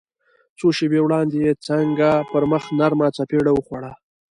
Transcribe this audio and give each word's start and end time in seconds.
څو 0.57 0.67
شېبې 0.77 0.99
وړاندې 1.03 1.35
يې 1.43 1.51
څنګه 1.67 2.09
پر 2.31 2.43
مخ 2.51 2.63
نرمه 2.79 3.07
څپېړه 3.15 3.51
وخوړه. 3.53 3.91